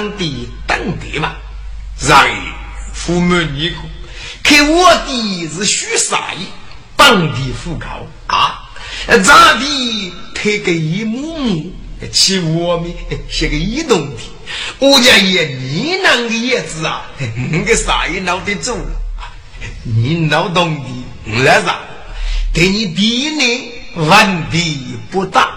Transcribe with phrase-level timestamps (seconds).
[0.00, 1.34] 当地当地嘛。
[2.08, 2.30] 然而
[2.94, 3.70] 父母你
[4.42, 6.46] 看我的是许啥意，
[6.96, 8.70] 当地户口啊！
[9.22, 11.72] 咋的推个一幕幕，
[12.10, 12.90] 起我们
[13.28, 14.22] 写个移动的，
[14.78, 17.02] 我家爷你那个叶子啊，
[17.50, 18.90] 那个啥也闹得走了，
[19.84, 21.78] 你闹动的来啥？
[22.54, 25.50] 对你第一呢问题不大，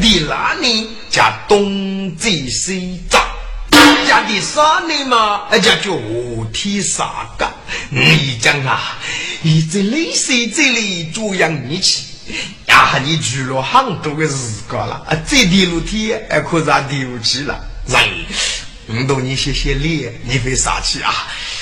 [0.00, 0.88] 你那呢？
[1.08, 3.00] 叫东走西，
[4.06, 5.48] 家的啥呢嘛？
[5.58, 7.46] 叫叫我替啥个？
[7.90, 8.96] 你讲啊，
[9.42, 12.04] 你这泪水这里这样你去。
[12.66, 14.34] 呀，你住了很多个时
[14.68, 17.58] 光了，啊，这第六天还可让地不起了。
[17.86, 18.08] 人，
[18.88, 21.12] 我懂你写写脸，你会啥气啊？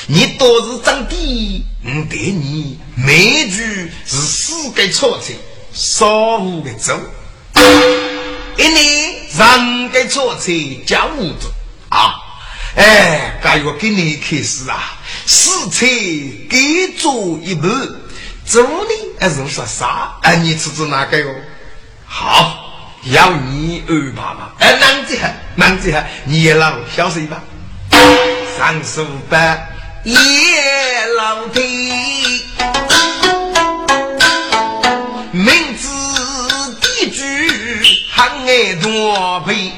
[0.07, 5.35] 你都是长地，我对你每句是四个错字，
[5.73, 6.99] 少五个走。
[8.57, 10.53] 一年三个错字
[10.87, 11.49] 叫五字
[11.91, 12.15] 啊！
[12.77, 15.87] 哎，该我给你开始啊，四车
[16.49, 17.71] 给做一半。
[18.45, 18.91] 走呢？
[19.19, 20.17] 还是说啥？
[20.23, 21.27] 哎，你吃吃哪个哟？
[22.07, 24.53] 好，要你二爸爸。
[24.59, 27.43] 哎，男子汉，男子汉，你也老小声吧。
[28.59, 29.67] 上书班
[30.05, 30.15] 也
[31.17, 31.61] 老的，
[35.33, 35.89] 名字
[36.81, 37.23] 地主
[38.11, 39.73] 喊爱多背，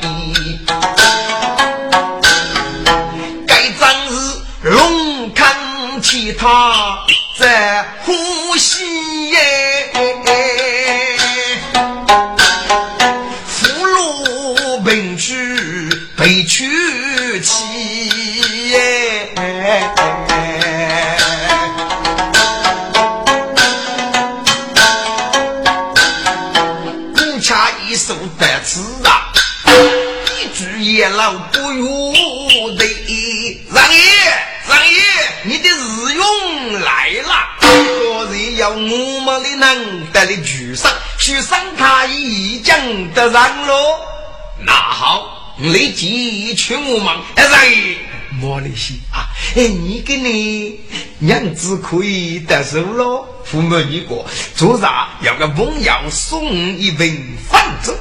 [6.33, 7.05] 他。
[7.39, 9.93] 在呼吸耶，
[13.47, 17.53] 俘虏本去被取气
[18.71, 19.35] 耶，
[27.89, 29.31] 一手得此啊，
[30.41, 31.35] 一句也老
[39.59, 42.79] 能得的举上，去上他一将
[43.13, 43.75] 得上喽。
[44.65, 47.97] 那好，立即去我们让爷
[48.41, 49.29] 莫里西啊！
[49.55, 50.81] 哎，你给你
[51.19, 53.27] 娘子可以得手喽。
[53.45, 54.25] 父母一个
[54.55, 57.09] 做啥要个朋友送一份
[57.49, 57.95] 饭粥。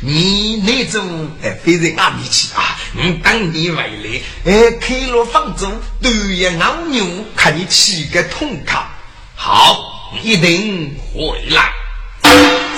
[0.00, 2.78] 你那种哎，非常阿米气啊！
[2.96, 5.68] 嗯，当你回来，哎，开了房子，
[6.00, 7.04] 对呀，老牛
[7.36, 8.80] 看你起个痛快，
[9.34, 11.72] 好，一定回来。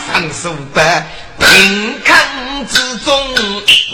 [0.06, 1.06] 上书班
[1.38, 2.16] 平康
[2.66, 3.12] 之中，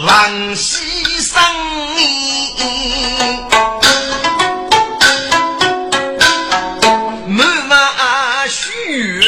[0.06, 0.78] 往西
[1.20, 1.42] 生
[7.28, 9.20] 满马须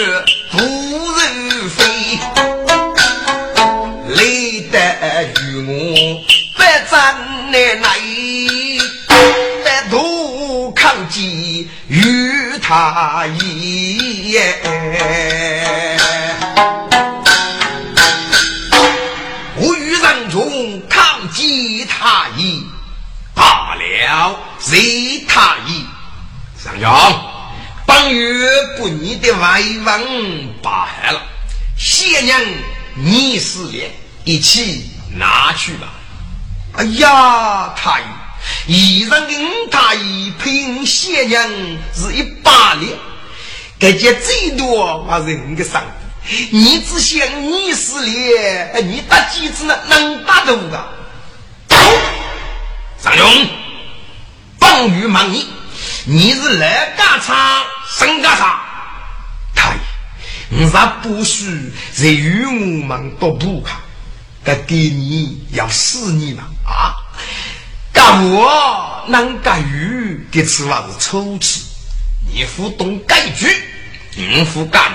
[0.52, 2.18] 不人飞。
[7.50, 7.88] 奶奶
[9.64, 14.38] 在土抗击与他一
[19.56, 22.62] 我与人中抗击他一
[23.34, 25.82] 罢了，随他一
[26.62, 26.92] 上将，
[27.86, 30.02] 本月不你的外王
[30.62, 31.22] 罢了，
[31.78, 32.38] 谢娘
[32.96, 33.90] 你是连
[34.24, 35.88] 一起拿去吧。
[36.74, 38.02] 哎呀，太
[38.66, 41.48] 医，一人跟太医配血娘
[41.94, 42.96] 是一把年，
[43.78, 45.82] 这些最多还是你个上
[46.50, 49.74] 你只想你是连，你打几次呢？
[49.88, 50.88] 能打得个？
[53.02, 53.46] 上勇，
[54.58, 55.46] 放于忙你，
[56.04, 57.62] 你是来干啥？
[57.98, 58.60] 生干啥？
[59.54, 59.74] 太
[60.50, 63.78] 医，我啥不许在与我们都不看。
[64.44, 66.94] 该给你要死你了啊！
[67.98, 71.62] 干我能干鱼的吃法是丑吃，
[72.32, 73.48] 你不懂改句，
[74.14, 74.92] 你不干，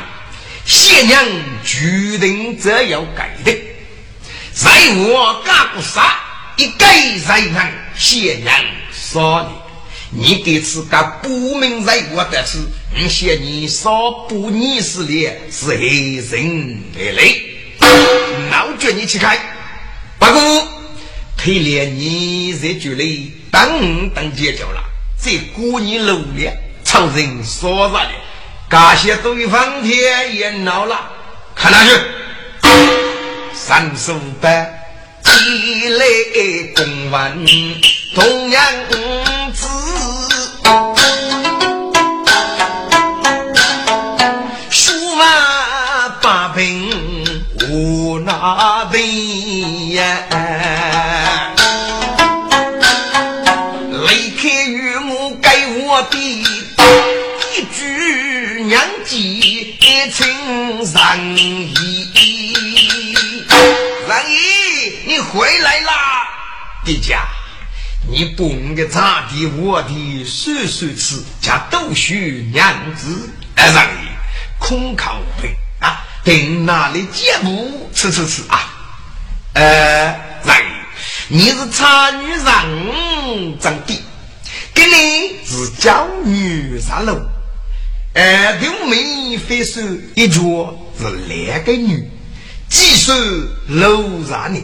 [0.66, 1.22] 谢娘
[1.66, 3.52] 决定这要改的。
[4.54, 6.18] 在我干不杀，
[6.56, 8.54] 一改才能先人
[8.94, 9.52] 说
[10.14, 12.58] 你，你给自家不明在我的事，
[12.96, 17.44] 你嫌你少不你是的是黑人的累，
[18.50, 19.38] 老叫你去开，
[20.18, 20.68] 不过
[21.44, 24.82] 可怜你在这里等等解决了，
[25.22, 26.54] 这过年路了，
[26.86, 28.12] 常人说啥的，
[28.70, 30.98] 感谢对方天也恼了，
[31.54, 31.90] 看那去，
[33.54, 34.80] 三十五百。
[35.46, 36.06] 一来
[36.78, 37.46] 公文
[38.16, 38.64] 同样
[39.54, 39.68] 字，
[44.70, 46.90] 书法八品
[47.70, 49.00] 无那味
[49.90, 50.53] 呀。
[60.12, 61.74] 情人意，
[64.08, 64.38] 人意。
[65.06, 65.92] 你回来啦，
[66.84, 67.26] 爹家！
[68.10, 69.46] 你不应该咋地？
[69.46, 74.10] 我的岁岁次加都须娘子，哎，让你
[74.60, 76.06] 空口无凭啊！
[76.24, 78.70] 等那里节目吃吃吃啊？
[79.54, 79.62] 呃，
[80.44, 80.58] 让
[81.30, 82.44] 你你是差女人
[83.60, 84.04] 长的，
[84.74, 87.18] 给你是娇女上楼，
[88.14, 89.82] 呃，刘妹非说
[90.14, 90.40] 一脚
[91.00, 92.08] 是两个女，
[92.70, 93.16] 几岁
[93.70, 94.62] 楼上的。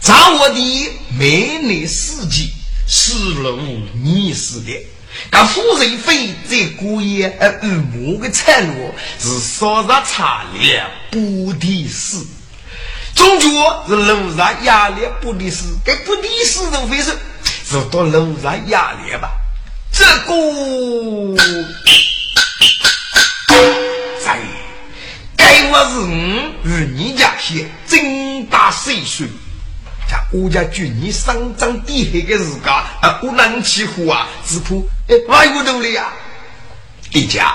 [0.00, 2.44] 掌握的美女世界，
[2.86, 3.58] 是路
[4.04, 4.86] 你是的。
[5.32, 12.24] 那夫人妃在过夜而按摩的产落，是烧热茶凉不的事。
[13.16, 13.48] 终究
[13.88, 17.10] 是楼上压力不的事，该不的事都非是，
[17.68, 19.32] 是到楼上压力吧。
[19.90, 21.34] 这个
[24.24, 24.38] 在
[25.36, 26.08] 该我是五
[26.64, 29.24] 与你家些真大岁数。
[30.30, 34.74] 我家军你上张底黑的日家啊，我能起火啊，只怕
[35.08, 36.08] 哎，外屋头里呀，
[37.12, 37.54] 一家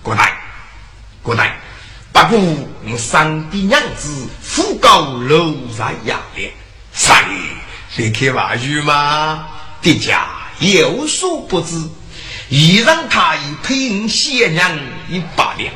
[0.00, 0.32] 过来
[1.22, 1.56] 过来，
[2.12, 2.38] 不过
[2.84, 6.52] 我上帝娘子富高楼上压力，
[6.92, 7.34] 啥哩？
[7.96, 9.46] 你开玩笑吗？
[9.80, 10.26] 爹家
[10.60, 11.76] 有所不知，
[12.56, 14.78] 一让他以配仙娘
[15.10, 15.74] 一百两，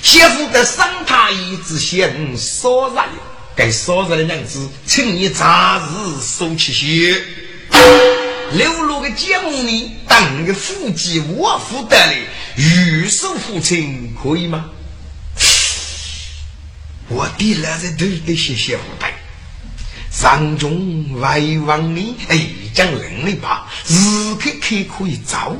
[0.00, 3.04] 先夫的三太一之先少了。
[3.54, 5.86] 该少日的娘子，请你暂时
[6.22, 7.22] 收起些。
[8.52, 12.16] 流落的节目里，当个夫妻我负担的，
[12.56, 14.64] 玉手父亲可以吗？
[17.08, 19.12] 我弟来在都得谢谢不带。
[20.10, 25.54] 上中外王你哎，讲人的吧，日刻刻可以走。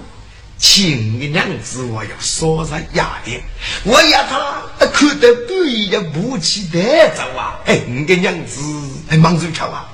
[0.65, 3.43] 亲的娘子，我要说上压点，
[3.85, 7.61] 我要他看得不一样，不起带走啊！
[7.67, 8.63] 哎，你的娘子
[9.07, 9.87] 还忙着瞧啊？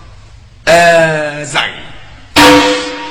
[0.63, 1.55] 呃，人，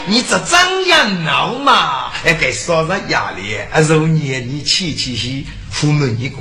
[0.07, 2.11] 你这张扬闹嘛？
[2.23, 6.37] 哎，该说上压力，啊，如年你气气些，父母一个，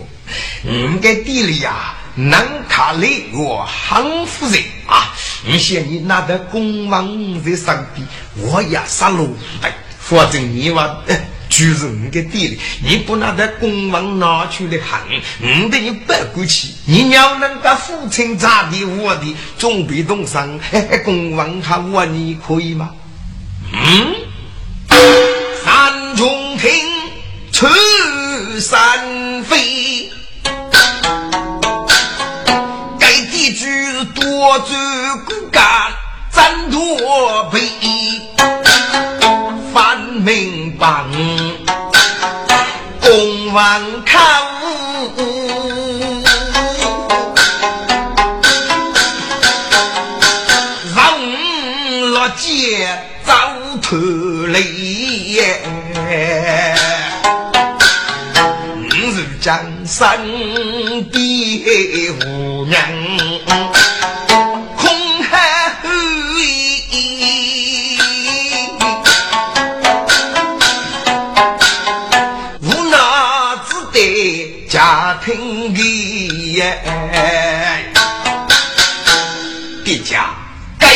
[0.62, 5.12] 你该地里呀，能看来我很夫人啊！
[5.44, 8.06] 你嫌你拿的公王在上边，
[8.36, 9.26] 我也杀戮
[9.60, 9.72] 的。
[10.08, 11.02] 反正你话，
[11.50, 15.02] 就是你的地里，你不拿在公王拿去的喊，
[15.38, 20.58] 你的你不过去，你要能把父亲咋的我的，总比动上，
[21.04, 22.90] 公王他我你可以吗？
[23.72, 24.14] 嗯，
[25.62, 26.72] 三重天
[27.52, 27.66] 出
[28.60, 30.10] 三飞，
[32.98, 33.66] 该地主
[34.14, 34.76] 多做
[35.26, 35.62] 骨干，
[36.30, 37.60] 咱多背。
[40.28, 40.86] 明白，
[43.00, 44.18] 公王口，
[50.94, 51.00] 让
[52.10, 52.86] 落街
[53.24, 53.32] 遭
[53.80, 53.98] 拖
[54.48, 54.60] 累。
[58.90, 60.20] 你是江山
[61.10, 62.78] 的无娘。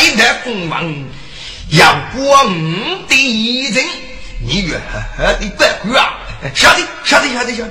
[0.02, 0.92] 该得公王
[1.70, 3.84] 要过五的一人，
[4.44, 5.38] 你越的
[5.82, 6.18] 不管啊！
[6.52, 7.70] 晓得，晓得，晓得，晓得。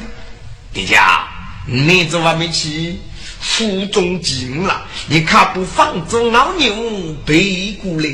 [0.73, 1.27] 爹家，
[1.67, 2.97] 你怎么没去
[3.41, 4.85] 府中进了？
[5.07, 6.73] 你看不放着老牛
[7.25, 8.09] 背过来？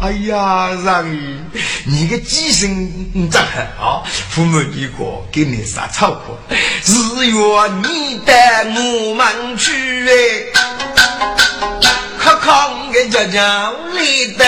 [0.00, 1.38] 哎呀，让你
[1.84, 3.42] 你个鸡生长
[3.78, 4.02] 啊！
[4.30, 7.36] 父母一个给你杀草棵，日月
[7.82, 9.70] 你带我们去
[10.08, 10.12] 哎，
[12.18, 14.44] 可抗个家家里的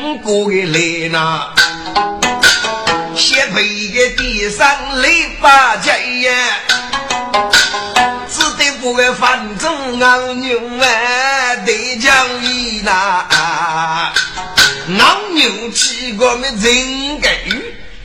[0.00, 1.52] 五个来呐，
[3.14, 5.08] 先背个地上来
[5.42, 6.32] 把家呀，
[8.30, 13.26] 只得不个反正昂牛啊，得讲义呐，
[14.98, 17.28] 昂牛起我们人格。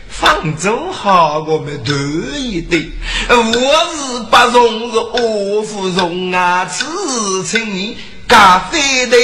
[0.09, 1.93] 放走好，我们得
[2.37, 2.91] 意的。
[3.29, 9.17] 我是不容是我不容啊，此情你咖啡的。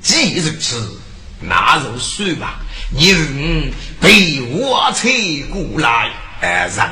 [0.00, 0.98] 既如此，
[1.40, 2.60] 那就算吧。
[2.90, 5.08] 你被我扯
[5.50, 6.10] 过来，
[6.40, 6.88] 哎，让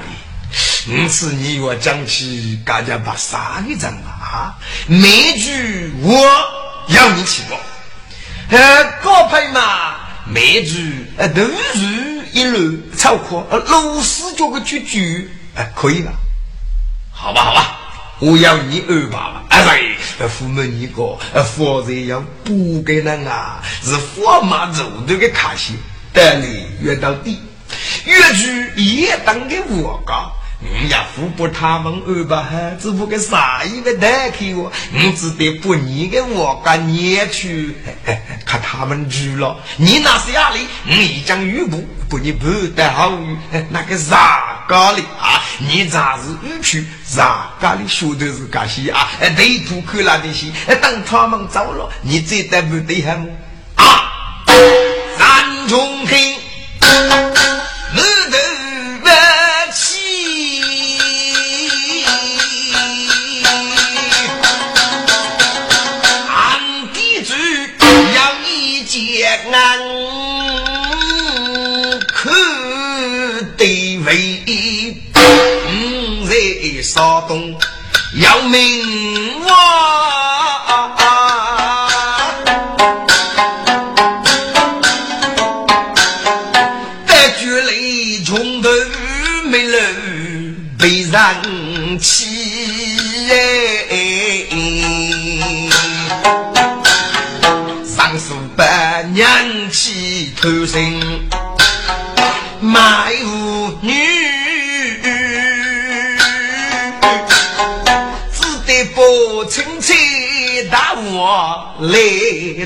[0.87, 4.55] 你，因此你我讲起，大家把啥给整了啊？
[4.87, 6.27] 每句我
[6.89, 7.61] 要你起过，
[8.49, 9.97] 呃，高配嘛。
[10.25, 16.13] 每句呃，都是一路超过，呃，螺丝叫个句句，哎，可以吧？
[17.13, 17.79] 好吧，好吧，
[18.23, 19.43] 我要你二吧。
[19.49, 25.75] 哎喂，父母你个，呃，否则要不给那啊，是佛马走的个卡西，
[26.13, 27.41] 带你越到底，
[28.05, 30.33] 越去也当个我高。
[30.65, 32.49] 你呀，扶不他们二吧，
[32.81, 37.75] 只不过啥意味带给我，你只得不你给我个捏去，
[38.47, 39.57] 看他们去了。
[39.77, 40.61] 你那是哪里？
[40.85, 43.13] 你一讲语不不你不得好，
[43.71, 45.43] 那个啥咖喱啊？
[45.59, 47.89] 你咋是语去啥咖喱？
[47.89, 49.09] 说的是干些啊？
[49.37, 50.47] 对土看那的些，
[50.81, 53.27] 等他们走了，你再得不得还么？
[53.75, 54.13] 啊，
[55.19, 56.37] 三重黑。
[78.43, 78.49] 要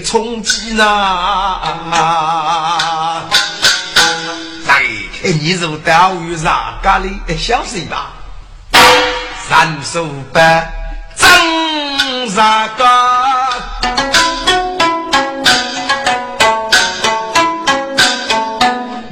[0.06, 1.58] 来充饥呐！
[4.68, 4.84] 哎，
[5.22, 8.12] 你如钓鱼啥咖喱小水吧？
[9.48, 10.40] 三手八
[11.16, 12.84] 挣啥个？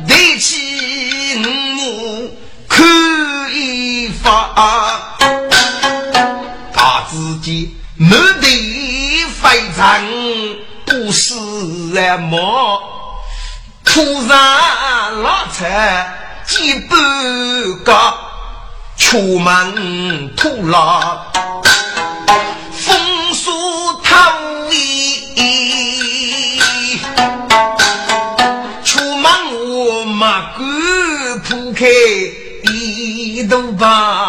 [0.06, 2.30] 提起五
[2.68, 2.84] 可
[3.52, 4.54] 以发。
[7.96, 8.10] 满
[8.40, 9.84] 地飞尘，
[10.56, 10.63] 不
[11.14, 11.34] 是
[11.94, 12.82] 什么。
[13.84, 15.64] 土上老车
[16.44, 16.96] 几百
[17.84, 17.94] 个，
[18.96, 21.32] 出门土老，
[22.72, 23.52] 风树
[24.02, 25.30] 透衣。
[28.84, 29.30] 出门
[29.70, 31.86] 我马杆铺开
[32.72, 34.23] 一头把。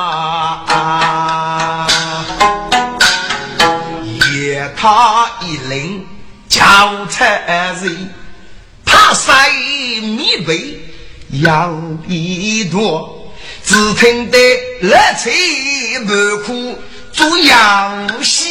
[6.65, 7.23] 交差
[7.83, 8.09] 人，
[8.83, 9.51] 他塞
[10.01, 10.79] 米杯
[11.43, 11.71] 要
[12.07, 13.31] 一多，
[13.63, 14.39] 只听得
[14.81, 15.31] 乐吹
[16.07, 16.75] 不苦
[17.13, 18.43] 做游戏。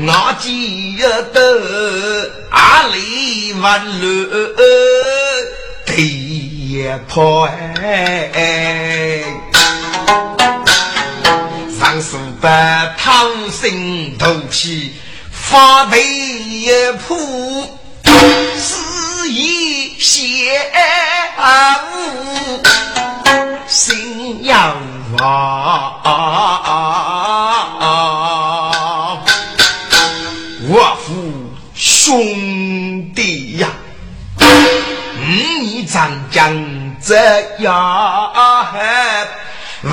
[0.00, 0.96] 我记
[1.34, 4.06] 得阿里万路
[5.86, 7.46] 第破
[7.82, 9.24] 哎。
[12.00, 14.94] 上书把唐僧头皮，
[15.32, 20.60] 发配一铺，是一邪
[21.90, 22.62] 物，
[23.66, 24.76] 心要
[25.18, 26.04] 亡。
[30.70, 31.12] 我父
[31.74, 33.68] 兄弟呀，
[35.26, 36.54] 你长江
[37.02, 37.16] 这
[37.58, 38.32] 样。
[39.82, 39.90] 为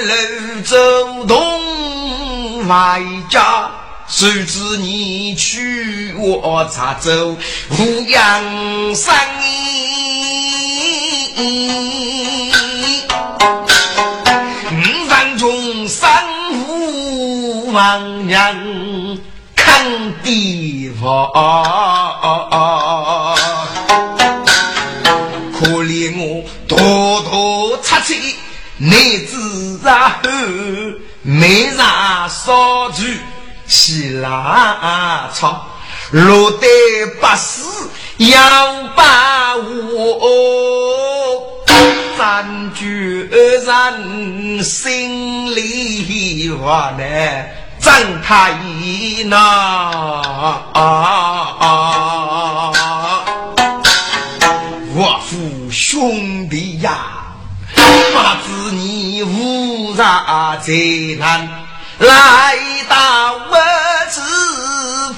[0.00, 3.70] 楼走动外家，
[4.06, 7.34] 谁知你去我咋走？
[7.78, 9.16] 无阳山，
[14.70, 14.74] 五
[15.08, 18.54] 山中山无王娘
[19.56, 19.82] 看
[20.22, 21.26] 地方，
[25.58, 28.36] 可怜我多多擦气。
[28.82, 30.30] 男子啊，后
[31.20, 32.90] 没上少
[33.66, 35.66] 起拉草，
[36.12, 36.66] 落得
[37.20, 38.38] 不死要
[38.96, 41.42] 把我，
[42.16, 47.04] 咱居然心里话呢，
[47.80, 48.54] 张太
[49.26, 50.22] 那。
[54.94, 57.29] 我父兄弟呀，
[58.12, 60.72] 不知你无啥灾
[61.18, 61.48] 难，
[61.98, 62.56] 来
[62.88, 63.56] 到我
[64.08, 64.20] 子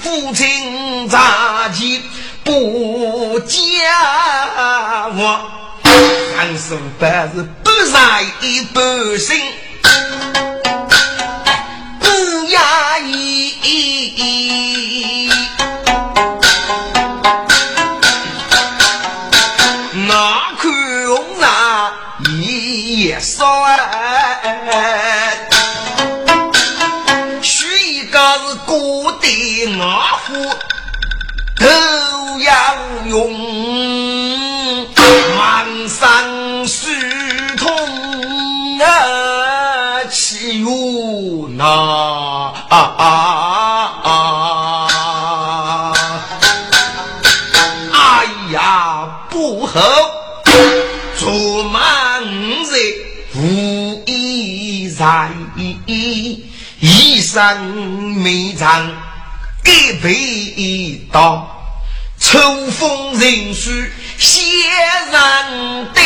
[0.01, 2.01] 父亲扎前
[2.43, 3.57] 不讲
[5.15, 5.41] 我，
[5.83, 8.25] 三叔本是不在
[8.73, 9.41] 不行，
[11.99, 12.05] 不
[12.49, 13.53] 压抑。
[23.19, 25.37] 少哎，
[27.41, 29.27] 许一个是孤的
[29.79, 30.33] 阿虎，
[31.57, 31.65] 都
[32.39, 32.53] 要
[33.05, 33.31] 用
[35.37, 36.91] 满身水
[37.57, 37.69] 痛
[38.79, 41.63] 啊，气无那
[42.69, 42.77] 哎
[48.51, 49.79] 呀，不好，
[55.03, 55.89] 一在
[56.79, 58.89] 一生没长，
[59.65, 61.45] 一辈刀，
[62.17, 64.41] 秋风人水先
[65.11, 66.01] 人代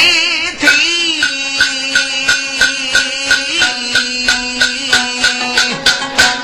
[0.59, 0.67] 替，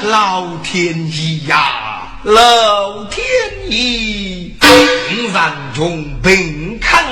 [0.03, 3.23] 老天爷呀，老天
[3.67, 4.51] 爷，
[5.33, 7.03] 让穷平看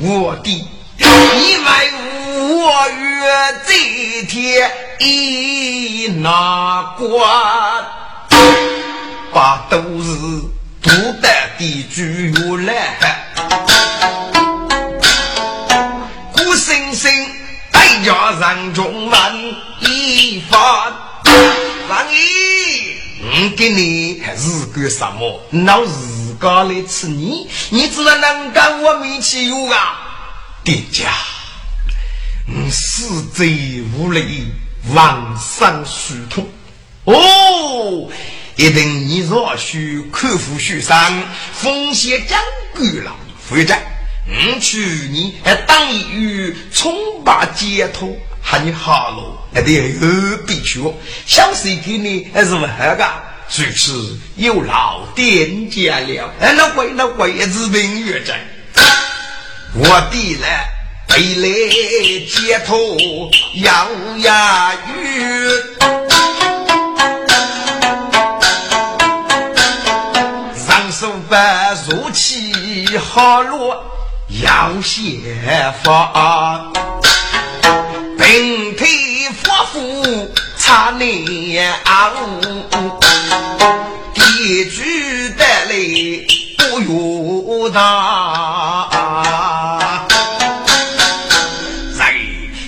[0.00, 0.64] 我的，
[0.98, 1.64] 你为。
[2.36, 3.24] 我月
[3.66, 7.84] 这天一拿瓜，
[9.32, 10.14] 把都是
[10.82, 11.28] 独得
[11.58, 12.32] 的举
[12.66, 12.98] 来，
[16.32, 17.10] 古生生
[17.70, 19.34] 代家人中满
[19.80, 20.92] 一发，
[21.88, 22.14] 让你
[23.22, 25.40] 我给你还是个什么？
[25.50, 30.13] 拿自个来吃你，你只能能跟我没去有啊，
[30.64, 31.12] 店家。
[32.46, 33.44] 你死者
[33.96, 34.46] 无力，
[34.94, 36.48] 万伤疏痛。
[37.04, 38.10] 哦，
[38.56, 41.22] 一定你若需克服虚伤，
[41.52, 42.40] 风险将
[42.74, 43.14] 够了。
[43.46, 43.74] 否则，
[44.26, 44.78] 我去
[45.10, 50.82] 你还当一与冲把解脱，喊你好喽，还得何必去？
[51.26, 53.04] 小谁给你还是不好个？
[53.56, 56.32] 如此有老店家了。
[56.40, 58.40] 哎，那贵那贵，子明月在，
[59.76, 60.70] 我的来。
[61.06, 61.46] 背来
[62.26, 62.96] 街头
[63.54, 65.48] 摇呀雨，
[70.56, 72.52] 上手把入气
[72.98, 73.84] 好落
[74.42, 75.20] 要先
[75.84, 76.72] 发，
[78.18, 78.88] 平腿
[79.40, 82.10] 佛夫擦脸啊
[84.14, 84.82] 地主
[85.38, 85.70] 带来
[86.74, 88.88] 不由他。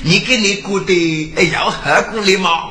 [0.02, 2.70] 你给你过得要何苦了吗？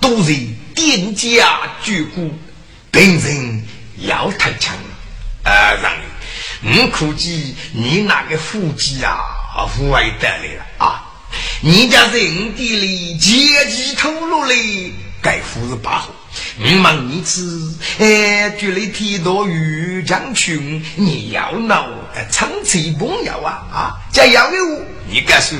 [0.00, 0.32] 都是
[0.76, 2.32] 店家居顾，
[2.92, 3.64] 本人
[3.98, 5.50] 要太强了。
[5.50, 5.92] 啊，让
[6.62, 9.18] 你，我估计你那个腹肌啊，
[9.76, 11.02] 不会得来了啊！
[11.60, 16.10] 你家人地里阶级透露嘞，该胡是八号。
[16.60, 21.88] 我问你次，哎，举了提多鱼将群，你要闹
[22.30, 23.94] 长吹朋友啊啊！
[24.12, 24.82] 这要有。
[25.10, 25.56] 你告诉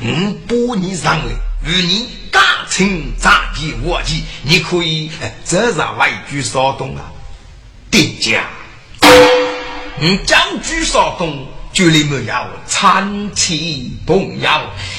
[0.00, 1.32] 我把你上来，
[1.64, 5.10] 与你感情咋地我地，你可以
[5.44, 7.04] 这上外句骚动啊，
[7.90, 8.44] 店家，
[10.00, 12.34] 你讲句骚动，就里没有
[12.66, 14.50] 长期朋友，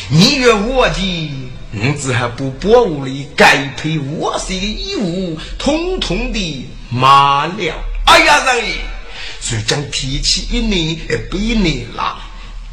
[0.10, 7.74] 你与我的，你只还不把屋里该配我些的衣物，统统的骂了。
[8.06, 8.76] 哎呀，人爷，
[9.40, 10.98] 就将提起一年，
[11.30, 12.18] 比一年了。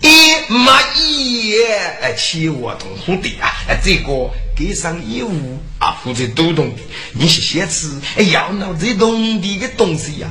[0.00, 0.08] 一
[0.48, 3.52] 马一爷，欺我同伙的啊！
[3.84, 6.82] 这个给上衣物啊，负责都懂的。
[7.12, 10.30] 你是先吃哎，要闹这懂的个东西呀？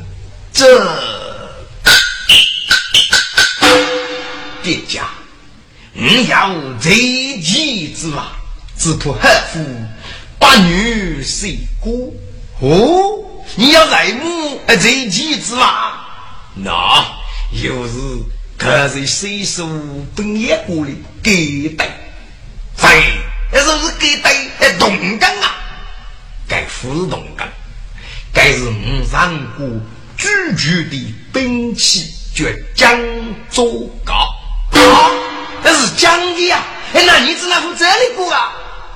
[0.52, 0.66] 这
[4.64, 5.08] 店家，
[5.94, 6.52] 你要
[6.82, 8.32] 这几只嘛？
[8.78, 9.60] 只图汉服，
[10.38, 11.92] 八女谁过？
[12.62, 15.94] 哦，你要来母这几只嘛？
[16.56, 17.06] 那
[17.52, 17.94] 又是。
[18.58, 19.68] 可是谁说
[20.16, 21.90] 本业过的给对？
[22.78, 23.14] 对，
[23.52, 24.32] 那是不是给对？
[24.60, 25.58] 哎，动工啊，
[26.48, 27.46] 该服是动工。
[28.34, 29.68] 该是五上过
[30.18, 32.98] 举举的兵器，叫江
[33.52, 34.14] 州高
[34.72, 35.12] 啊，
[35.62, 36.64] 那是讲的呀。
[36.94, 38.54] 哎，那你只能从这里过啊？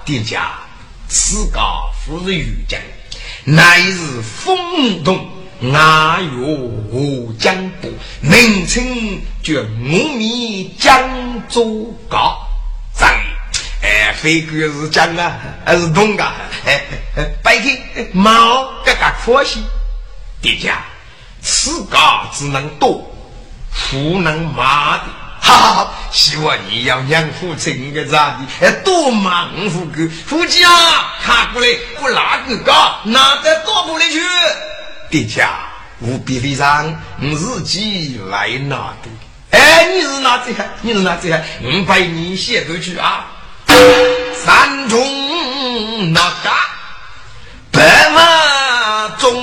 [0.09, 0.59] 殿下，
[1.07, 2.79] 此高不是御江，
[3.43, 5.29] 乃是风动。
[5.71, 8.81] 阿岳武江部，名称
[9.43, 12.39] 叫五米江州高，
[12.97, 13.07] 张
[13.83, 16.33] 哎，飞哥是江啊，还是东啊？
[16.65, 16.81] 哎
[17.15, 17.77] 哎，白天
[18.11, 19.59] 毛嘎嘎可惜，
[20.41, 20.83] 殿下，
[21.39, 23.07] 此高只能多，
[23.91, 25.03] 不能马的。
[25.41, 28.39] 哈哈，希望你要养父亲个咋的？
[28.61, 30.71] 哎，多忙活个，夫妻啊，
[31.23, 31.67] 看过来，
[32.01, 34.19] 我哪个高，哪得多不来去？
[35.09, 35.49] 殿下
[36.01, 39.09] 务必非常，你自己来拿的。
[39.57, 40.63] 哎，你是哪这个？
[40.81, 41.43] 你是哪这个？
[41.63, 43.25] 我陪你写过去啊。
[44.45, 46.49] 山中那个
[47.71, 49.33] 白马中，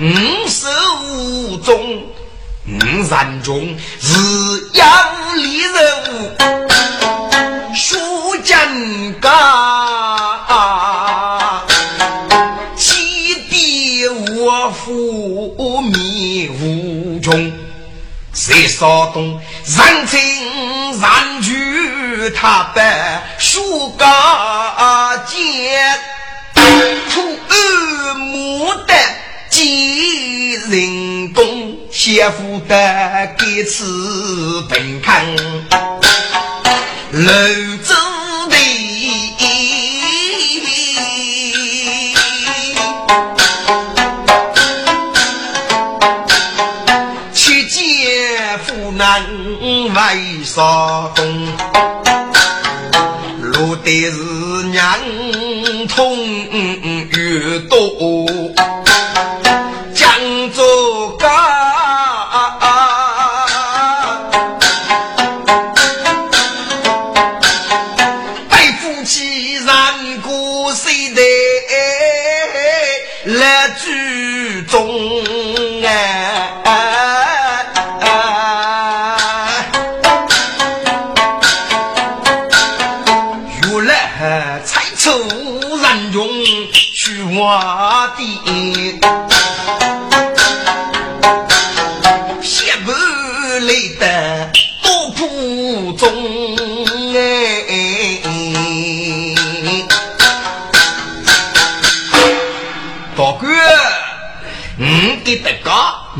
[0.00, 0.68] 五手
[1.58, 2.02] 中，
[2.66, 4.84] 五山中是要
[5.36, 6.34] 立人，
[7.74, 7.96] 书
[8.42, 8.58] 剑
[9.20, 9.30] 家，
[12.76, 17.52] 启迪我父迷无穷。
[18.34, 20.18] 谁少东人情
[21.00, 22.82] 人聚，他把
[23.38, 26.00] 书家见，
[27.10, 29.22] 土二牡丹。
[29.52, 35.22] 几人工写负的给此平看
[37.12, 37.32] 楼
[37.84, 38.56] 中的
[47.34, 49.22] 去见父难
[49.60, 50.62] 为啥
[51.14, 51.46] 东
[53.42, 54.16] 路的是
[54.70, 54.98] 娘
[55.86, 56.16] 痛
[57.10, 58.52] 越多。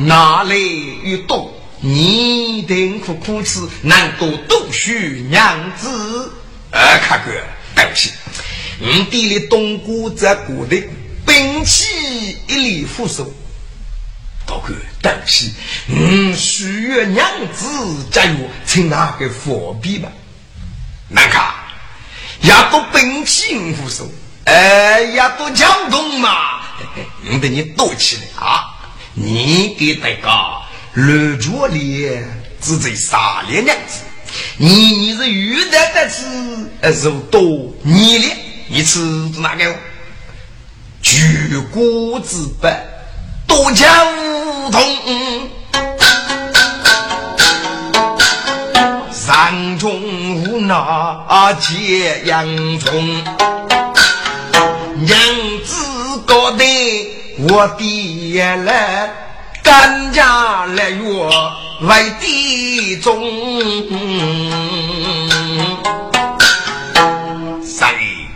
[0.06, 1.52] 哪来有多？
[1.80, 6.30] 你等苦苦吃，难道都需娘子？
[6.70, 7.32] 啊，卡哥，
[7.74, 8.12] 对不起，
[8.78, 10.80] 你地里东姑在国的
[11.26, 13.32] 兵器一力扶手。
[14.46, 15.52] 大哥，对不起，
[15.86, 17.66] 你需要娘子
[18.10, 20.08] 加入，请哪个佛币吧？
[21.08, 21.52] 难看，
[22.42, 24.08] 要多兵器扶手，
[24.44, 26.60] 哎，要多交通嘛，
[27.28, 28.71] 你得你多起来啊！
[29.14, 30.62] 你给大家
[30.94, 32.26] 乱着脸，
[32.62, 34.00] 只在杀脸娘子。
[34.56, 36.24] 你你是遇得得吃，
[36.80, 37.42] 还是多
[37.82, 38.36] 你脸？
[38.68, 39.00] 你吃
[39.38, 39.74] 哪个？
[41.02, 42.86] 举国之败，
[43.46, 44.80] 多讲无通。
[49.12, 52.46] 山中无那解阳
[52.78, 53.22] 虫，
[54.96, 55.18] 娘
[55.66, 55.74] 子
[56.24, 56.64] 高的。
[57.38, 59.10] 我爹来
[59.62, 61.04] 干家来月
[61.80, 63.20] 为地中，
[67.64, 68.28] 三爷，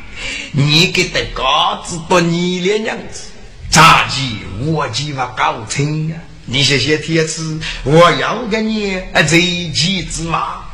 [0.53, 3.29] 你给的高子多你的娘子，
[3.71, 6.17] 咋地我计划搞成呀？
[6.47, 9.39] 你写写帖子，我要给你这
[9.73, 10.65] 几只马，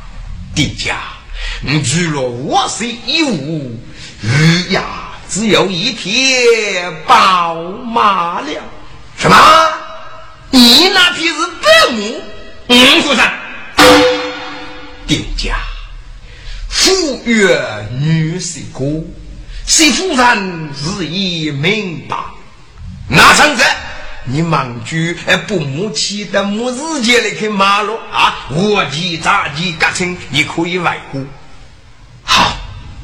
[0.55, 0.95] 地家，
[1.61, 3.77] 你除了我是一无
[4.21, 5.09] 余呀。
[5.33, 6.31] 只有一匹
[7.07, 8.47] 宝马了。
[9.17, 9.35] 什么？
[10.51, 12.21] 你那匹是白母？
[12.67, 13.19] 嗯，夫人。
[15.07, 15.55] 店家，
[16.69, 17.59] 富岳
[17.99, 19.03] 女婿哥，
[19.65, 22.15] 媳夫人日益明白。
[23.09, 23.63] 那长子，
[24.25, 28.45] 你忙住哎，不母气的母日节来开马路啊！
[28.51, 31.25] 我地杂地各称你可以外乎。
[32.23, 32.55] 好，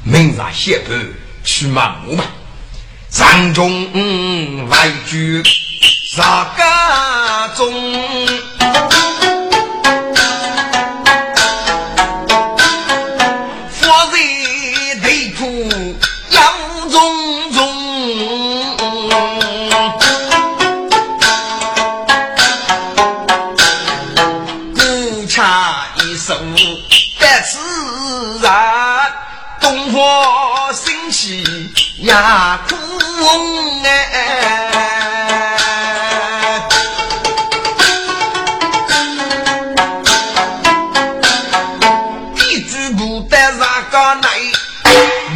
[0.04, 1.08] 明日下班
[1.50, 2.24] 去忙木吧。
[3.10, 3.84] 山中
[4.70, 5.42] 外居
[6.16, 8.30] 啥个中？
[28.42, 30.39] 呀，
[32.68, 32.76] 苦
[33.84, 34.20] 哎！
[42.36, 44.30] 地主不得啥个来，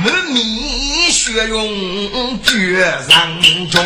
[0.03, 3.81] 满面血容绝人中。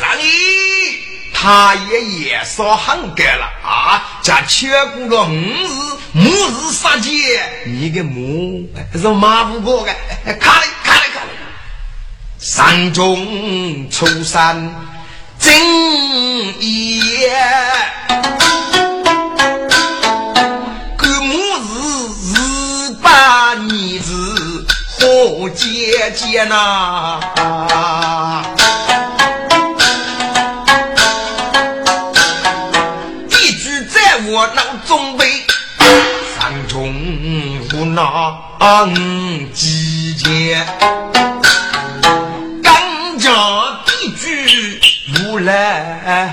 [0.00, 0.22] 让你
[1.34, 3.46] 他也也说很干了
[4.30, 4.40] 啊！
[4.40, 5.98] 这全过了五日。
[6.12, 7.10] 母日杀劫，
[7.66, 9.92] 你个母是马不过的，
[10.34, 11.30] 卡嘞卡嘞卡嘞！
[12.38, 14.74] 山中出山
[15.38, 15.52] 正
[16.60, 17.30] 夜，
[20.96, 21.68] 过母日
[22.32, 22.36] 日
[23.02, 23.10] 把
[23.54, 24.66] 儿子
[24.98, 27.20] 好姐姐呐，
[38.00, 40.64] 那几件，
[42.62, 43.28] 刚家
[43.84, 44.28] 地主
[45.24, 46.32] 如来，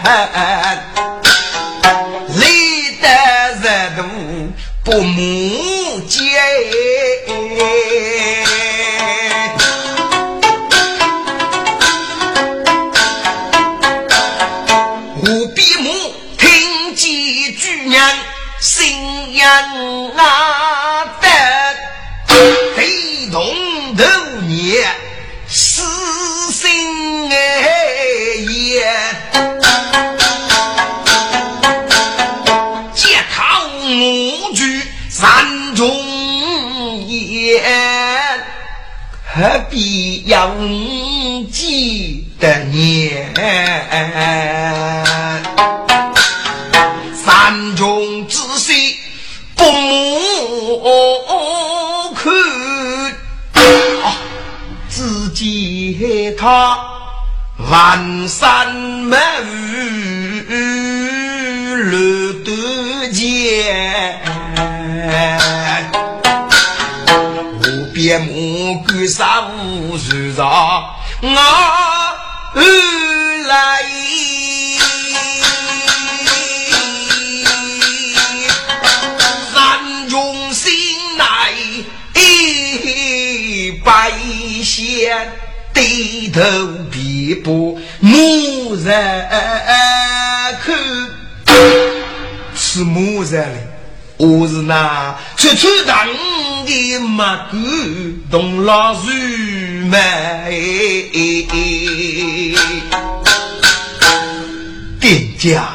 [39.69, 40.49] 必要
[41.51, 43.33] 记得念？
[47.13, 48.95] 三中之水
[49.55, 49.63] 不
[52.15, 52.31] 可，
[54.89, 56.77] 只见他
[57.69, 59.19] 万山满
[60.49, 64.21] 雨路断间。
[68.19, 70.43] 目光杀无数杀，
[71.21, 71.29] 我
[73.47, 73.83] 来
[79.53, 80.71] 山中心
[81.17, 81.23] 来
[83.83, 84.11] 白
[84.63, 85.31] 仙
[85.73, 86.41] 低头
[86.91, 89.27] 别不木人
[90.63, 90.75] 看，
[92.55, 93.74] 是木人嘞。
[94.17, 96.07] 我是那出出堂
[96.65, 97.57] 的马狗
[98.31, 99.09] 同老鼠
[99.89, 99.91] 们，
[105.01, 105.67] 店家，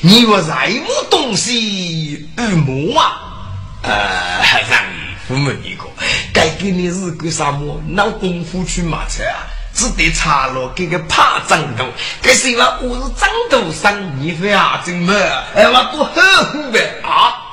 [0.00, 3.12] 你有什么东西预谋啊？
[3.82, 4.82] 呃，让
[5.28, 5.84] 你问一个，
[6.34, 7.80] 该给你是个什么？
[7.86, 9.46] 拿功夫去买菜啊？
[9.72, 11.84] 只得查了这个怕张头，
[12.20, 15.14] 这是话我是张头生，你非啊怎么？
[15.54, 17.46] 哎，我多呵护呗啊！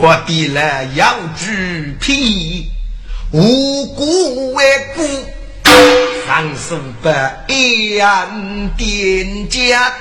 [0.00, 2.70] 我的来要举皮，
[3.32, 4.64] 无辜为
[4.94, 5.02] 辜，
[6.26, 9.92] 上书百言点家，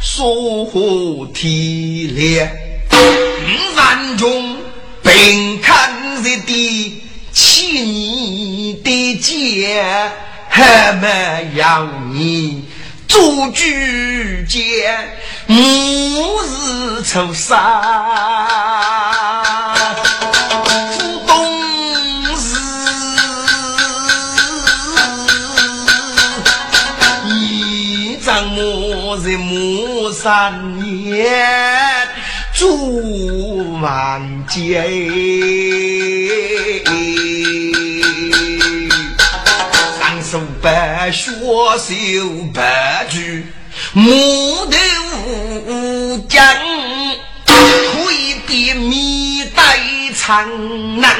[0.00, 0.66] 说
[1.34, 2.48] 体谅。
[2.92, 4.58] 五万中
[5.02, 5.90] 并看
[6.22, 10.12] 日的妻你的家，
[10.48, 12.64] 还没要你。
[13.08, 13.64] 做主
[14.48, 15.18] 见，
[15.52, 17.58] 五日初三，
[20.94, 21.34] 复冬
[22.36, 22.38] 日，
[27.26, 31.26] 一张木在木三年，
[32.54, 32.68] 做
[33.80, 34.84] 万劫。
[40.22, 41.32] 手白学
[41.76, 41.92] 手
[42.54, 43.46] 白句，
[43.94, 44.78] 木头
[46.28, 46.44] 匠
[47.44, 47.52] 可
[48.12, 49.78] 以点米带
[50.16, 51.10] 长囊，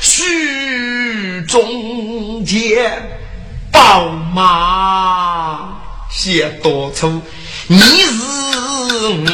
[0.00, 2.90] 许中间，
[3.72, 5.80] 宝马
[6.10, 7.22] 写多粗，
[7.66, 8.12] 你是
[9.08, 9.24] 吾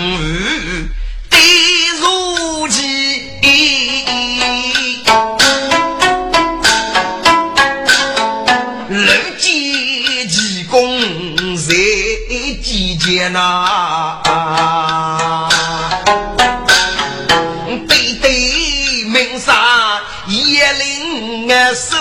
[1.30, 1.38] 得
[2.00, 2.82] 如其，
[13.16, 14.28] 几间呐？
[17.88, 19.54] 对对，名山
[20.26, 21.96] 野岭树。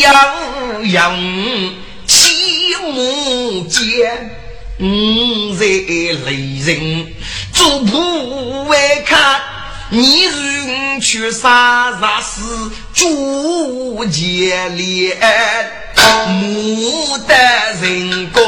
[0.00, 1.14] 样样
[2.06, 4.30] 起木间，
[4.80, 6.26] 五在雷
[6.64, 7.12] 人
[7.52, 9.40] 做不外看，
[9.90, 12.40] 你人去啥啥事
[12.94, 15.18] 主接连，
[16.28, 17.34] 木的
[17.82, 18.42] 人工。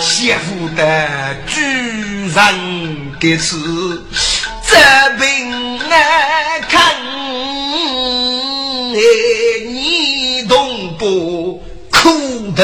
[0.00, 1.08] 媳妇的
[1.46, 2.36] 主人
[3.18, 4.04] 的词，
[4.66, 4.76] 这
[5.18, 5.90] 病难
[6.68, 6.80] 看，
[8.94, 8.98] 哎，
[9.66, 11.62] 你懂不？
[11.90, 12.62] 苦头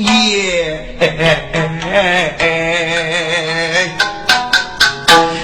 [0.00, 0.98] 也，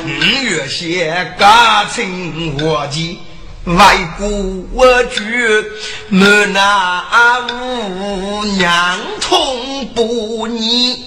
[0.04, 0.08] 五
[0.44, 3.18] 月些家亲伙计。
[3.66, 5.20] 外国剧，
[6.12, 11.04] 我那五娘痛不你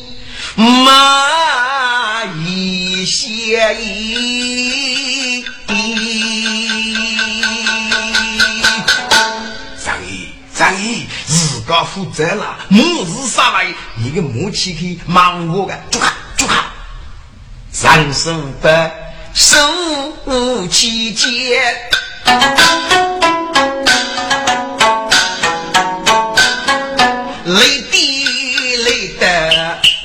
[0.57, 5.45] 马一些意。
[9.77, 16.73] 张毅，张毅，自个负责了，母子杀来，你个母亲去忙我个，住卡住卡，
[17.71, 19.55] 三十五百十
[20.25, 21.29] 五期间。
[27.45, 28.87] 雷地雷
[29.19, 29.25] 的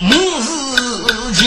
[0.00, 1.42] 母子间，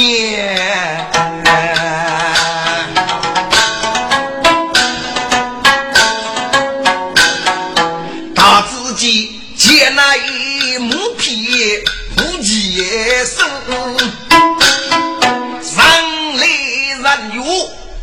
[8.35, 11.83] 大自己借那一木皮
[12.15, 13.43] 不接受，
[15.75, 15.79] 人
[16.37, 16.45] 来
[17.01, 17.41] 人有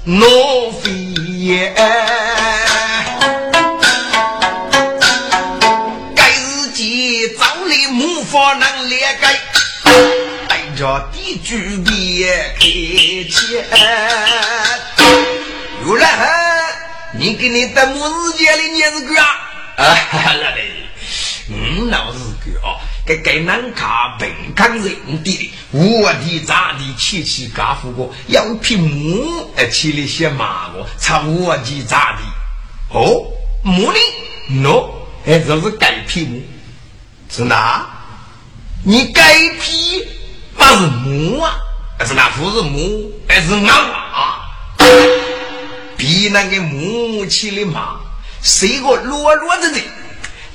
[0.04, 0.90] 诺非
[11.42, 12.64] 着地主别开
[13.30, 13.64] 钱。
[15.86, 16.24] 有了哈
[17.18, 19.26] 你给你的母日节的你是个啊？
[19.76, 20.70] 啊，那嘞，
[21.50, 32.98] 嗯，老是个哦，给给南卡本港人的，我的咋的七七家父过，要匹母，哎，起了些马我，操我的咋的？
[32.98, 33.26] 哦，
[33.62, 33.98] 母呢
[34.48, 34.90] ？no，
[35.26, 36.42] 哎，这是改匹母，
[37.28, 37.86] 是哪？
[38.84, 39.22] 你该
[39.60, 40.06] 批
[40.56, 41.56] 不是母啊，
[41.98, 44.40] 还是那不是母，还是俺啊？
[45.96, 47.96] 比那个母起的马，
[48.42, 49.82] 是个弱弱的人。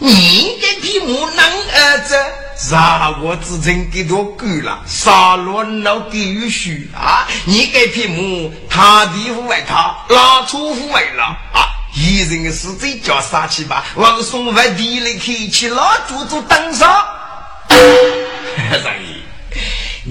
[0.01, 2.15] 你这匹母能儿子，
[2.57, 7.27] 杀我之称给多够了，杀落老给予许啊！
[7.43, 11.67] 你这匹母，他地府外他，拉出府外了啊！
[11.93, 17.05] 一人的死罪叫杀气吧，王送外地来开起老祖宗登上。
[17.67, 19.18] 张毅，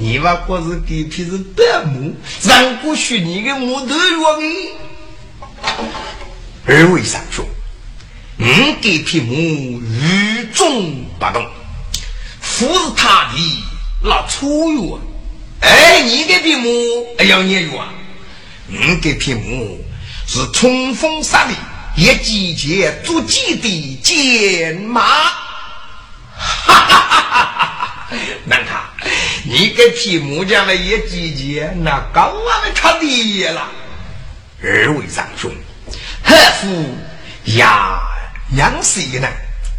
[0.00, 4.70] 你把果子给皮是白木，让过去你的木头王爷。
[6.66, 7.44] 二位三兄，
[8.36, 11.44] 你给皮木与众不同，
[12.40, 13.64] 富是他的
[14.00, 14.98] 那初月，
[15.62, 16.70] 哎，你给皮木
[17.18, 17.92] 哎要年月啊，
[18.68, 19.84] 你给皮木
[20.28, 21.54] 是冲锋杀敌，
[22.00, 25.02] 一击节捉鸡的剑马，
[26.36, 28.04] 哈哈哈哈哈！
[28.46, 28.80] 难看，
[29.78, 33.68] 你给皮木匠的一季节，那高我们他爹了。
[34.60, 35.52] 二位长兄，
[36.24, 36.96] 何夫
[37.56, 38.00] 呀，
[38.50, 39.28] 娘谁呢？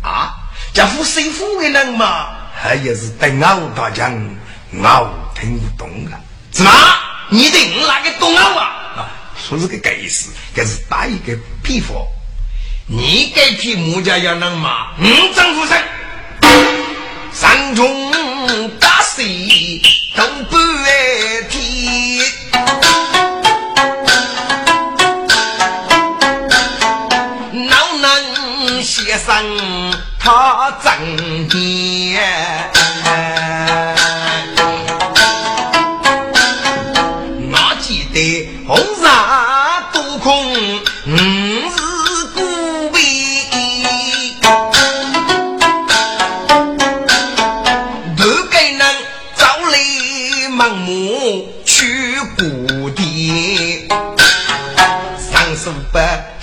[0.02, 0.32] 啊，
[0.74, 2.28] 家父谁夫的人嘛？
[2.56, 4.14] 还也是等熬大将，
[4.72, 6.18] 我听不懂了。
[6.54, 6.72] 什么？
[7.28, 8.43] 你对我哪个懂啊？
[8.95, 11.97] 啊，说是个该死，这是打一个比方。
[12.88, 14.93] 你给皮木匠要能嘛？
[14.97, 15.84] 嗯，张夫人，
[17.34, 18.10] 三中
[19.20, 19.82] 水
[20.16, 22.24] 都不爱听，
[27.52, 29.28] 哪能先生
[30.18, 30.88] 他正
[31.50, 32.79] 念？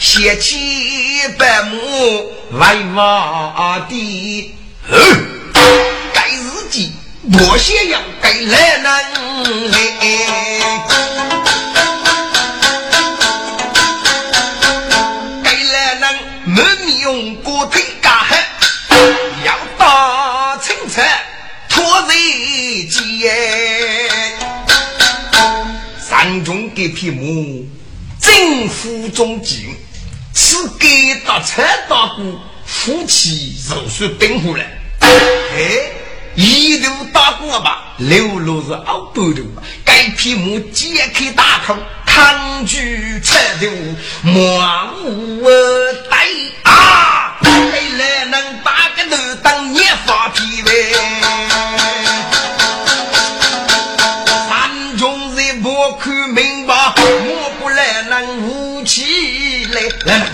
[0.06, 0.56] 写起
[1.36, 4.54] 百亩来挖地。
[6.14, 6.92] 该日记
[7.22, 8.84] 莫写要该来人
[15.42, 16.02] 该来人
[16.44, 18.36] 没米用过腿干黑，
[19.44, 21.24] 要打青菜
[21.68, 22.14] 拖在
[22.88, 23.34] 肩。
[26.00, 27.66] 山中给匹马，
[28.20, 29.74] 政府中进，
[30.36, 32.22] 是给大车大哥。
[32.66, 34.62] 夫妻肉水冰火了，
[35.00, 35.92] 哎，
[36.34, 39.42] 一头打过吧，流落是熬不头，
[39.84, 41.74] 该匹马揭开大口，
[42.04, 43.66] 抗拒车头，
[44.22, 44.60] 莫
[45.04, 45.48] 无
[46.10, 47.38] 呆啊！
[47.42, 48.75] 未来能把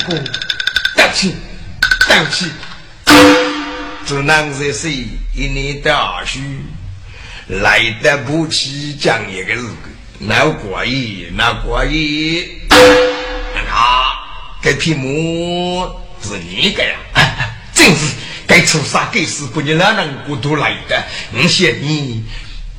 [0.02, 0.22] 来哥，
[0.96, 1.34] 带起。
[2.08, 2.46] 对不起，
[4.04, 4.90] 只能是说
[5.34, 6.40] 一年大暑，
[7.46, 9.76] 来得不起讲一个日子，
[10.18, 12.60] 那过意，那过意。
[13.70, 14.12] 啊，
[14.60, 15.02] 这匹马
[16.22, 16.96] 是你的呀？
[17.72, 18.14] 真是
[18.46, 21.02] 该出啥该死，不你哪能过都来的？
[21.32, 22.24] 我嫌你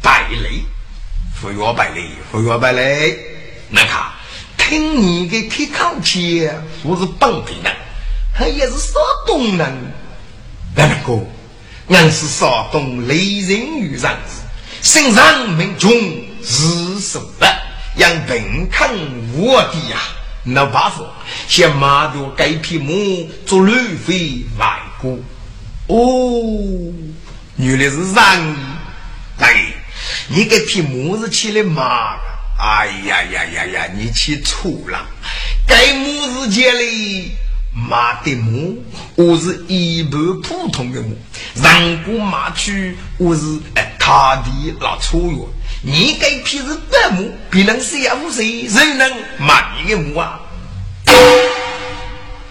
[0.02, 0.64] 败类，
[1.42, 3.18] 不要败类，不要败类。
[3.70, 4.04] 那看，
[4.70, 6.50] 听你的开口气，
[6.84, 7.76] 我是本地人。
[8.34, 8.94] 他也是山
[9.28, 9.94] 东人，
[10.74, 11.22] 那个，
[11.90, 14.10] 俺是山东雷人与人
[14.82, 15.92] 身上民众
[16.42, 17.46] 是什么？
[17.98, 18.90] 让平康
[19.34, 20.00] 我的呀，
[20.44, 21.00] 那办法，
[21.48, 22.88] 先马着该匹马
[23.46, 25.20] 做旅费外国。
[25.88, 26.94] 哦，
[27.58, 28.56] 原来是人，
[29.38, 29.74] 对，
[30.30, 32.16] 你给匹马是起来马？
[32.66, 35.06] 哎呀呀呀呀，你去错了，
[35.68, 36.06] 该马
[36.46, 37.34] 是前里。
[37.76, 38.74] 马的马，
[39.16, 41.10] 我是一般普通的马。
[41.62, 43.42] 人过马去，我是
[43.76, 44.50] 哎他的
[44.80, 45.50] 老车哟。
[45.82, 47.20] 你该批是白马，
[47.52, 50.40] 别人谁也不谁，人能马你的马啊？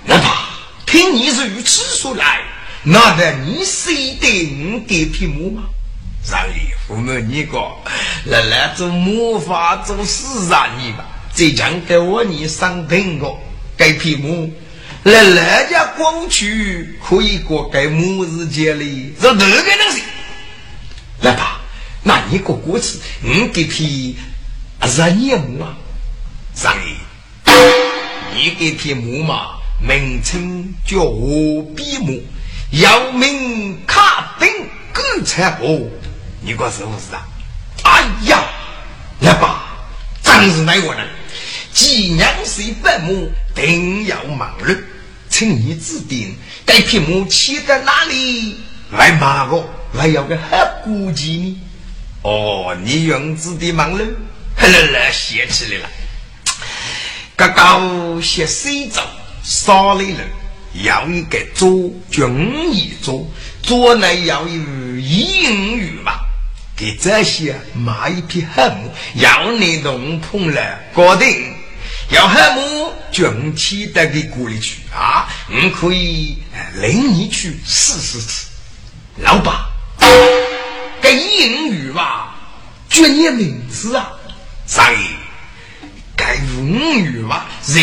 [0.05, 0.47] 老爸，
[0.85, 2.43] 听你是如此说来，
[2.83, 5.69] 那得你谁定给匹马吗？
[6.31, 7.59] 让你父母你个
[8.27, 13.41] 来来做魔法做事让你吧，再讲给我你上苹果
[13.77, 14.51] 该匹马。
[15.05, 20.03] 来来家过去可以过该末日节里，是哪个东西？
[21.23, 21.61] 来吧，
[22.05, 24.17] 那你过过去，你给匹
[24.81, 25.75] 热年木啊？
[26.55, 27.53] 上爷，
[28.37, 29.59] 你给匹木嘛？
[29.81, 32.23] 名称叫何笔木，
[32.71, 34.49] 要名卡丁
[34.93, 35.89] 狗才哦。
[36.45, 37.23] 你说是不是啊？
[37.85, 38.45] 哎呀，
[39.21, 39.77] 来吧，
[40.23, 41.09] 真是那个人，
[41.73, 44.77] 既娘是白木，定要忙碌。
[45.29, 46.31] 请你指点
[46.67, 51.61] 该匹马骑在哪里来骂我，还要个好估计呢？
[52.23, 54.05] 哦，你用字的忙了，
[54.59, 55.89] 来来写起来了。
[57.37, 59.01] 刚刚写水走，
[59.43, 60.29] 少了人，
[60.85, 61.71] 要一个做
[62.11, 63.27] 军一做，
[63.63, 66.13] 做呢要有英语嘛。
[66.77, 68.77] 给这些买一匹好马，
[69.15, 71.55] 要你弄碰了，搞定。
[72.11, 75.29] 要汉姆军体带给锅里去啊！
[75.49, 76.37] 你可以
[76.75, 78.47] 领你去试试吃。
[79.17, 79.55] 老板，
[81.01, 82.35] 该英语吧？
[82.91, 84.11] 叫你名字啊！
[84.67, 85.09] 三爷，
[86.15, 87.47] 该英语吧？
[87.67, 87.77] 人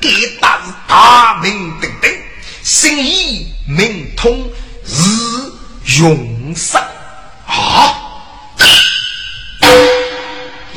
[0.00, 2.10] 给大是大名鼎鼎，
[2.62, 4.50] 生意名通
[4.84, 6.78] 日永生
[7.46, 8.05] 啊！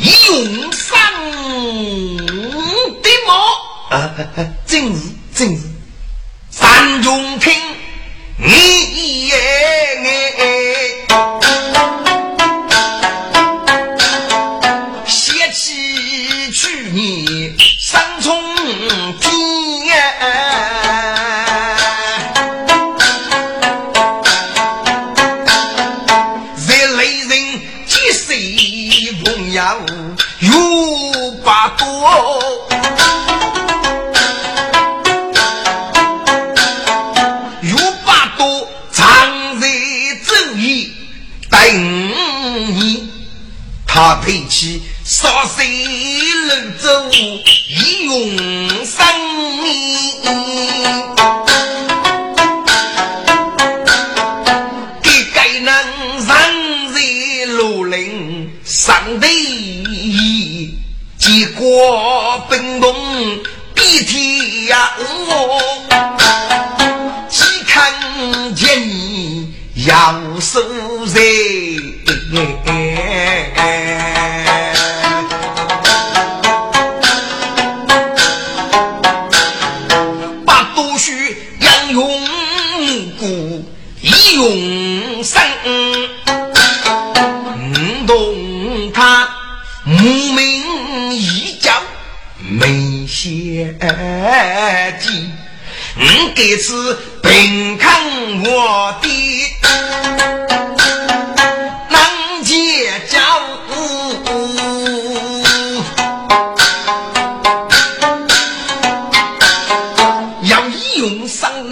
[0.02, 0.98] 永生。
[3.90, 4.14] 啊，
[4.68, 5.02] 正是
[5.34, 5.64] 正是，
[6.52, 7.52] 三中听
[8.38, 8.48] 你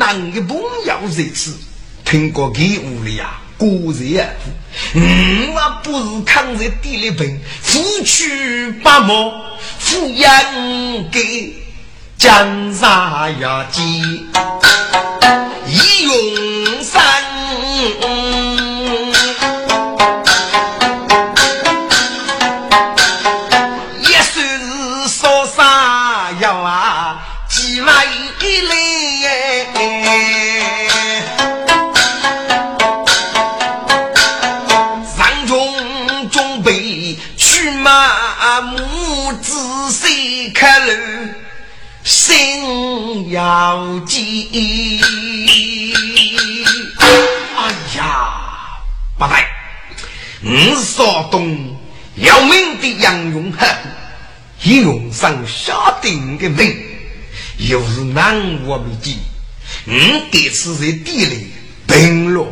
[0.07, 1.53] 上南的朋友这次
[2.05, 3.67] 听过给屋里呀，果
[4.15, 4.37] 然
[5.53, 9.43] 我不是抗日地里兵，夫妻八毛，
[9.83, 10.31] 抚养
[11.11, 11.53] 给。
[12.17, 14.01] 江山要记，
[43.37, 44.49] 要急，
[46.97, 48.81] 哎呀，
[49.15, 49.37] 不对，
[50.41, 51.77] 你少东
[52.15, 53.77] 要命的杨永汉，
[54.63, 56.75] 一用上下定的命，
[57.69, 58.35] 又是难
[58.65, 59.15] 我们的，
[59.85, 61.51] 你这次在地里
[61.85, 62.43] 病了，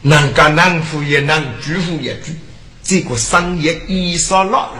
[0.00, 2.34] 能干能富也能居富也居，
[2.82, 4.70] 这个商业一少了，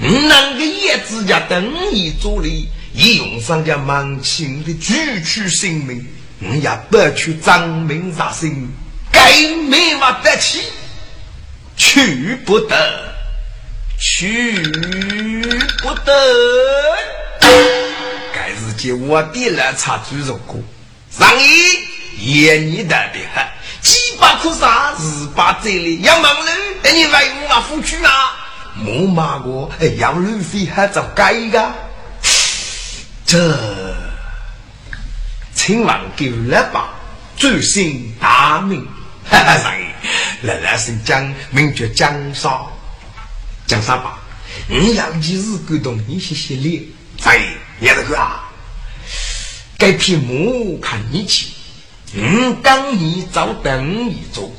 [0.00, 2.48] 能个叶子家等你做的。
[3.00, 6.04] 以用上家满清的举取性命，
[6.40, 8.68] 你也不去张明杀心，
[9.12, 9.22] 该
[9.68, 10.62] 没法得起，
[11.76, 13.14] 去不得，
[14.00, 14.52] 去
[15.80, 16.12] 不得。
[18.34, 20.60] 该是借我的来查猪肉锅，
[21.08, 23.46] 上一夜你的的很，
[23.80, 27.12] 几百颗沙日把这里要忙了，你为
[27.48, 28.10] 我付出啊，
[28.74, 31.72] 莫骂我，哎，要路费还找该个。
[33.28, 33.94] 这
[35.54, 36.94] 秦王给了吧，
[37.36, 38.82] 追 姓大名，
[39.28, 39.86] 哈哈，上爷，
[40.44, 42.62] 来来是江名叫江沙，
[43.66, 44.18] 江沙吧，
[44.66, 46.82] 你要几日感动你些些脸，
[47.18, 47.50] 上爷，
[47.80, 48.48] 你这个啊，
[49.76, 51.48] 该匹马看你去，
[52.12, 54.50] 你当你早等一走，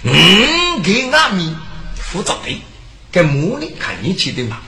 [0.00, 1.54] 你给俺们
[1.94, 2.58] 负责的，
[3.12, 4.60] 该马呢看你去的嘛，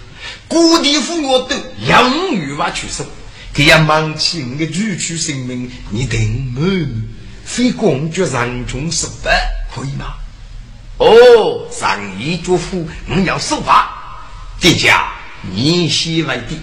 [0.47, 3.07] 各地府我都养育娃出手。
[3.53, 6.21] 给要忙起你的举取性命，你等
[6.57, 6.63] 我
[7.45, 9.31] 非公爵上中受罚，
[9.75, 10.15] 可以吗？
[10.99, 13.91] 哦，上一嘱咐你要守法，
[14.61, 15.13] 殿下
[15.53, 16.57] 你先为的，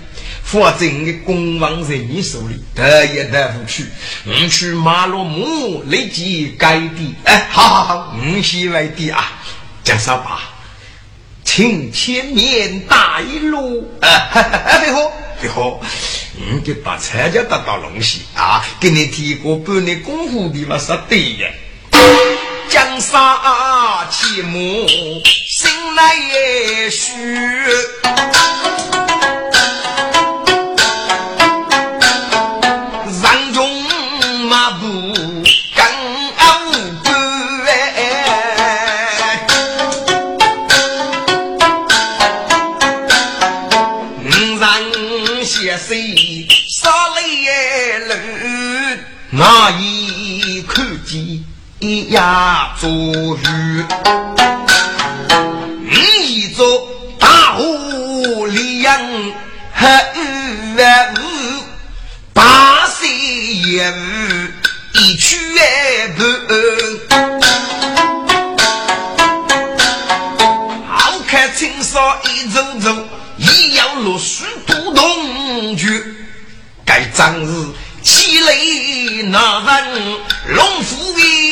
[0.44, 3.86] 否则你的公王在你手里，得也得不去。
[4.24, 9.34] 你去马路木立即改地，哎，好好好，你先为的啊，
[9.84, 10.54] 江少吧，
[11.44, 15.12] 请前面带路啊，哈哈，最好最好。
[16.36, 18.64] 你给把菜价得到东西啊！
[18.80, 21.48] 给你提个半年功夫的嘛是对呀。
[22.70, 23.20] 江山
[24.12, 27.12] 起幕，心来也虚。
[52.10, 53.86] 呀做雨，
[55.90, 55.98] 你
[56.36, 56.88] 一座
[57.20, 58.98] 大河里阳
[59.74, 59.86] 和
[60.16, 61.64] 雨啊雾，
[62.32, 63.94] 八岁也雾
[64.94, 65.38] 一去
[66.16, 66.24] 不。
[70.88, 72.96] 好看青纱一走走，
[73.36, 76.16] 一要落水不动去，
[76.86, 77.68] 该张日。
[78.04, 80.18] 气雷那人
[80.56, 81.47] 龙虎一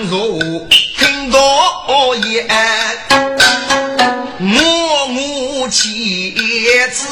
[0.00, 1.38] 我听到
[2.14, 2.46] 言，
[4.38, 6.34] 莫无其
[6.90, 7.08] 子。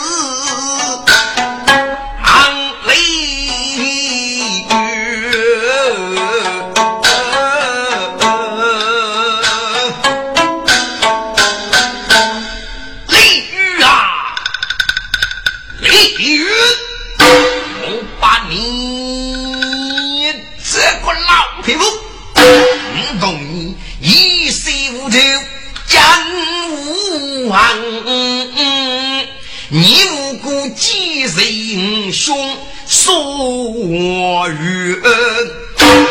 [29.68, 32.56] 你无辜几人兄，
[32.86, 35.02] 所与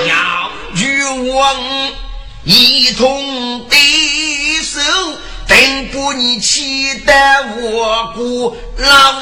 [0.09, 1.55] 要与我
[2.43, 3.79] 一同对
[4.61, 4.81] 手，
[5.47, 7.13] 等不你气得
[7.61, 9.21] 我国老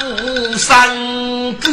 [0.58, 1.70] 三归，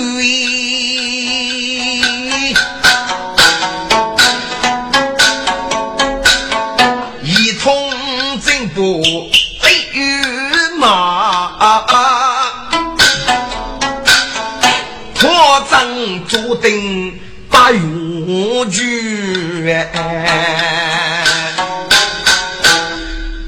[17.70, 19.76] 永居，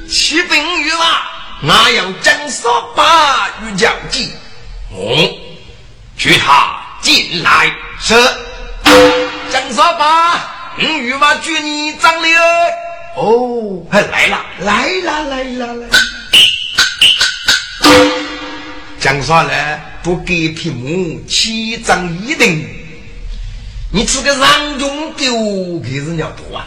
[0.08, 1.20] 骑兵与马，
[1.62, 4.30] 哪有真杀八与将计？
[4.92, 5.28] 哦，
[6.16, 8.14] 去他进来是
[9.50, 10.40] 真杀八，
[10.78, 12.28] 与马举你张了
[13.16, 15.88] 哦，来了来了来了来，了。
[19.00, 19.52] 江少呢？
[20.02, 22.46] 不给匹马七张一等，
[23.94, 26.66] 你这个让中丢给人家多啊！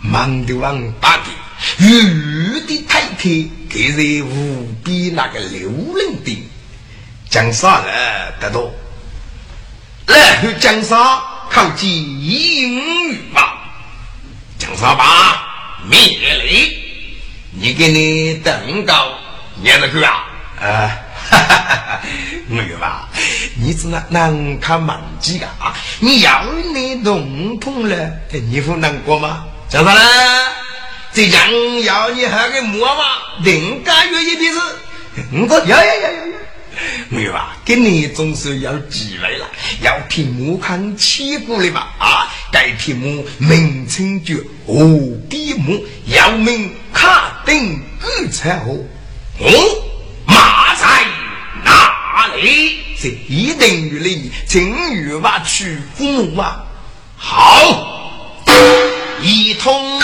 [0.00, 1.24] 忙的王大的，
[1.84, 3.24] 雨的太太
[3.68, 6.48] 给人无比那个流人的，
[7.28, 8.72] 江山来得多？
[10.06, 10.96] 然后讲啥
[11.50, 13.58] 靠近英语吧？
[14.60, 15.82] 江山吧？
[15.90, 16.78] 灭雷，
[17.50, 19.18] 你给你等到，
[19.60, 20.24] 念了个啊？
[20.60, 20.98] 啊！
[21.38, 22.00] 哈哈哈！
[22.46, 23.08] 没有吧？
[23.56, 25.74] 你只能能看满几个啊？
[26.00, 29.44] 你要你弄通了，你会难过吗？
[29.68, 30.00] 讲啥呢？
[31.14, 33.02] 这样要你还个摸嘛？
[33.42, 34.60] 人家愿意的是，
[35.32, 36.32] 我说要要要要要。
[37.08, 37.56] 没有啊？
[37.64, 39.46] 跟你总是要机会了，
[39.82, 42.28] 要屏幕看起过的嘛啊！
[42.50, 44.34] 该屏幕名称叫
[44.66, 44.74] 何
[45.30, 48.86] 笔木，要名卡丁古彩虹，
[49.38, 49.48] 哦。
[50.24, 51.21] 马在哪
[52.36, 52.78] 里？
[53.00, 56.64] 这一定与你请与我去父母啊！
[57.16, 58.44] 好，
[59.20, 60.00] 一通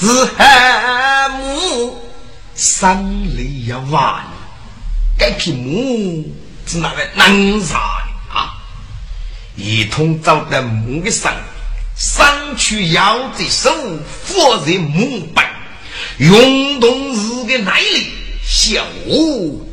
[0.00, 2.00] 是汉母
[2.54, 3.02] 山
[3.36, 4.24] 里要完，
[5.18, 6.24] 该匹母
[6.66, 8.54] 是那个能杀的啊！
[9.56, 11.34] 一同找到母的山，
[11.96, 13.70] 山去腰的手，
[14.24, 15.42] 扶在母背，
[16.18, 18.12] 运动时的耐力，
[18.46, 18.86] 小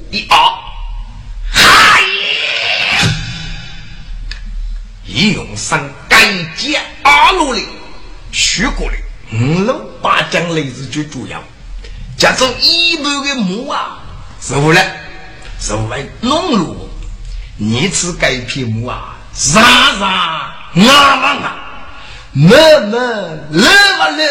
[0.09, 0.37] 一二，
[1.51, 2.01] 嗨！
[5.05, 6.17] 一用上改
[6.57, 7.61] 建二路的
[8.31, 8.97] 去过的
[9.33, 11.43] 五路八将类似最主要，
[12.17, 13.99] 加上一半的木啊，
[14.41, 14.81] 是为了
[15.59, 16.89] 是为农路，
[17.57, 19.61] 你吃该批木啊，啥
[19.97, 21.57] 啥啊啊啊，
[22.33, 22.49] 么
[22.87, 22.99] 么
[23.51, 24.23] 来么来，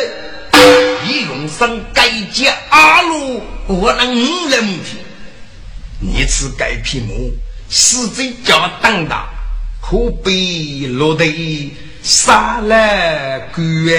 [1.06, 4.98] 一用上改建二路，我能五人去，
[6.00, 7.32] 你吃该批木，
[7.68, 9.28] 实在叫当大。
[9.86, 11.26] 可悲落得
[12.04, 13.96] 杀了鬼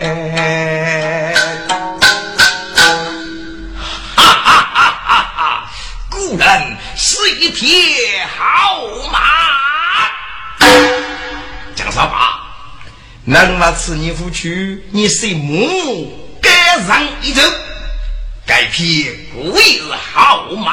[0.00, 1.34] 哎！
[4.16, 5.70] 哈哈哈哈！
[6.10, 7.76] 故人是一匹
[8.38, 8.80] 好
[9.12, 9.18] 马。
[11.74, 12.40] 江少华，
[13.26, 17.42] 能把此你夫去，你谁母该上一走？
[18.46, 20.72] 该匹贵是好马。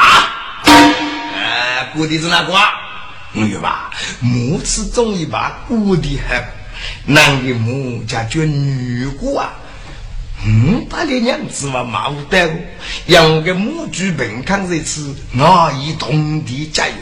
[0.64, 2.54] 呃，估的是哪个？
[3.38, 3.92] 没有吧？
[4.20, 6.44] 母子中一把，我的还
[7.06, 9.54] 男的母家叫女姑啊，
[10.46, 12.50] 嗯，把你娘子嘛骂不得，
[13.08, 16.94] 养个母猪平康这次，我以同地加油，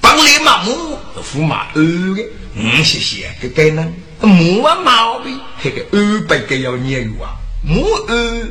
[0.00, 3.86] 帮你骂母，父骂儿的，嗯，谢谢，给给呢，
[4.20, 8.48] 母啊毛病，那个二百个要年有啊，母儿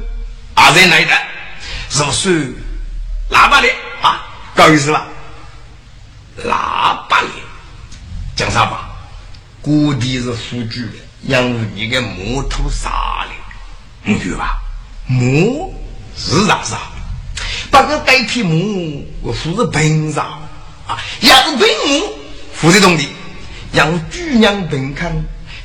[0.55, 1.11] 啊在哪的？
[1.89, 2.53] 是不是
[3.29, 3.67] 喇叭的
[4.01, 4.25] 啊？
[4.55, 5.07] 搞意思吧？
[6.37, 7.27] 喇叭的，
[8.35, 8.89] 讲啥吧？
[9.61, 13.31] 谷地是富居的，养你个木头啥的，
[14.03, 14.53] 你去吧。
[15.07, 15.73] 木
[16.15, 16.77] 是啥啥？
[17.69, 20.39] 把个代替木，我富是平啥
[20.87, 20.97] 啊？
[21.21, 22.13] 养是平木，
[22.53, 23.07] 富的东的，
[23.73, 25.11] 养巨娘平康，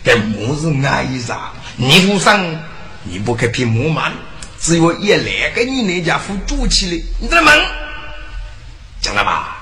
[0.05, 1.53] 跟木是挨啥？
[1.77, 2.45] 你富上，
[3.05, 4.13] 你不可拼木嘛？
[4.59, 7.55] 只有一来给你那家伙住起来，你在忙？
[9.01, 9.56] 讲了吧？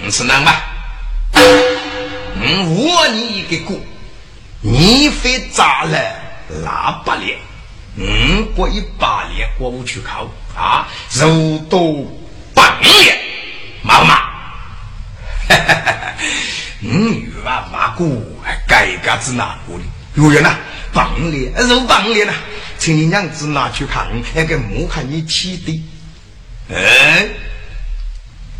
[0.00, 0.62] 你是男吧？
[1.34, 3.76] 嗯，我你一个锅，
[4.60, 5.98] 你非砸了
[6.62, 7.36] 那八年，
[7.96, 12.06] 嗯，过一八年过不去考啊，肉多
[12.54, 13.18] 半年，
[13.82, 14.14] 妈妈，
[15.48, 16.14] 哈哈哈
[16.80, 19.84] 嗯，鱼啊马骨，改个子哪过的？
[20.14, 20.54] 有人呐，
[20.92, 22.32] 半年肉半年呐。
[22.78, 25.84] 请你娘子拿去看，那个木看你起的，
[26.72, 27.26] 哎，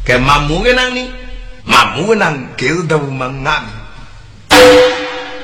[0.04, 1.08] 给麻木的男的，
[1.68, 3.62] 麻木的男就是都蒙啊！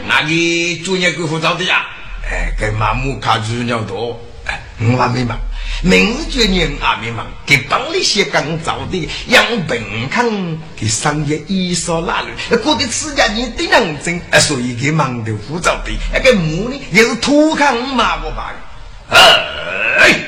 [0.08, 1.84] 那个作业够复杂的呀，
[2.24, 5.38] 哎，给麻木卡猪尿多，哎，我还没忙，
[5.82, 10.26] 明日决定还没忙，给帮你些刚造的养病康
[10.74, 18.54] 给商业艺术哪里，过的时间你得认真，哎，所以给忙得复杂的，那个木呢也是土看麻木吧。
[19.10, 20.18] 哎，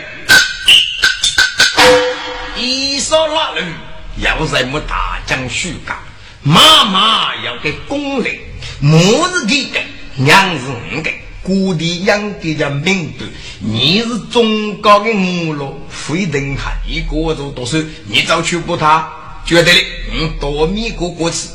[2.56, 3.72] 一说那人
[4.18, 5.96] 要在么大将许干，
[6.42, 8.34] 妈妈要给工人，
[8.80, 8.98] 母
[9.28, 9.80] 是给的，
[10.14, 11.10] 娘是五个，
[11.42, 13.24] 故地养给家名度，
[13.60, 19.08] 你是中高的母咯，非等还一个都读书，你早去不他，
[19.44, 21.48] 觉得嘞，嗯，多米过过吃，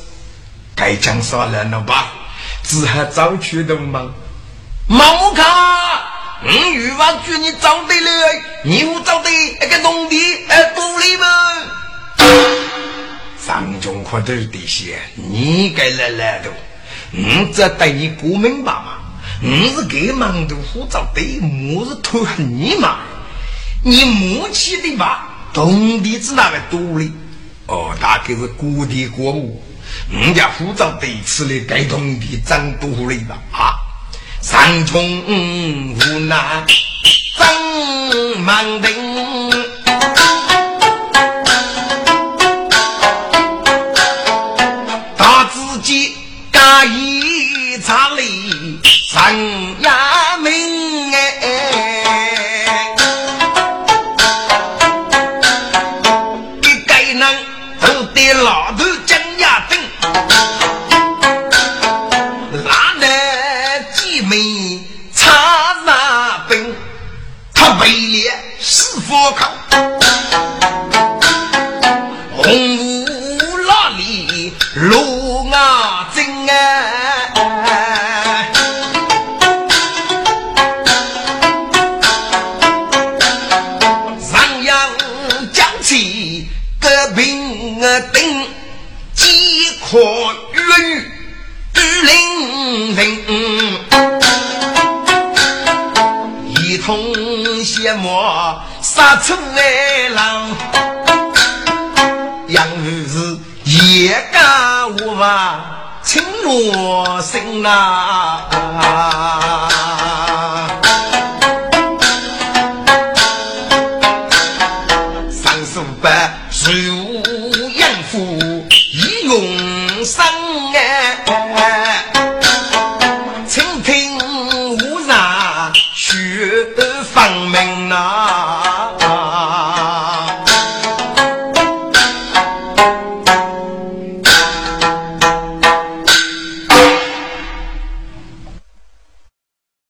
[0.76, 2.12] 该讲啥了了吧？
[2.64, 4.14] 只还早去的忙，
[4.88, 5.44] 忙卡。
[6.44, 8.10] 嗯，欲望句你找对了，
[8.64, 11.28] 你不找对，那个农地哎，不理嘛。
[13.46, 16.50] 张中阔头的些，你该来来的，
[17.12, 18.98] 嗯，这带你不明白嘛？
[19.44, 21.40] 嗯，是给忙的护照对，
[21.76, 23.00] 我是偷你嘛？
[23.84, 27.12] 你母亲的吧，东地是哪个多哩？
[27.68, 29.62] 哦，大概是谷地过母，
[30.10, 33.38] 人家护照对吃的该东地长多哩吧？
[33.52, 33.74] 啊？
[34.42, 36.66] 山中无奈
[37.38, 38.90] 张满定，